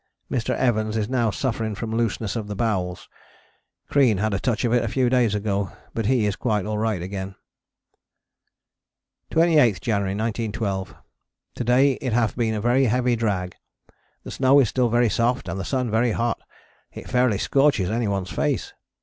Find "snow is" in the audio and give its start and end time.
14.31-14.69